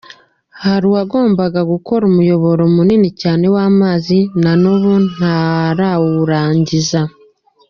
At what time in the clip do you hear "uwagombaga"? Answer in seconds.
0.89-1.59